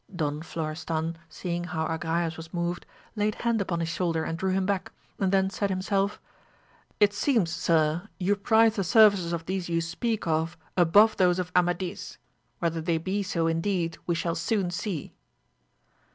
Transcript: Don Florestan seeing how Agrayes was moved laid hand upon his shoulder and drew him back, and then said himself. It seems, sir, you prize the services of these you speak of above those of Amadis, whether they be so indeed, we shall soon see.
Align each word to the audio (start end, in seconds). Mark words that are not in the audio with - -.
Don 0.15 0.41
Florestan 0.41 1.15
seeing 1.29 1.65
how 1.65 1.85
Agrayes 1.85 2.35
was 2.35 2.51
moved 2.51 2.87
laid 3.15 3.35
hand 3.35 3.61
upon 3.61 3.81
his 3.81 3.89
shoulder 3.89 4.23
and 4.23 4.35
drew 4.35 4.49
him 4.49 4.65
back, 4.65 4.91
and 5.19 5.31
then 5.31 5.51
said 5.51 5.69
himself. 5.69 6.19
It 6.99 7.13
seems, 7.13 7.51
sir, 7.51 8.09
you 8.17 8.35
prize 8.35 8.77
the 8.77 8.83
services 8.83 9.31
of 9.31 9.45
these 9.45 9.69
you 9.69 9.79
speak 9.79 10.25
of 10.25 10.57
above 10.75 11.17
those 11.17 11.37
of 11.37 11.51
Amadis, 11.55 12.17
whether 12.57 12.81
they 12.81 12.97
be 12.97 13.21
so 13.21 13.45
indeed, 13.45 13.99
we 14.07 14.15
shall 14.15 14.33
soon 14.33 14.71
see. 14.71 15.13